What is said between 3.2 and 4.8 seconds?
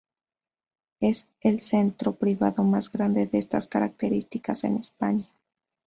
de estas características en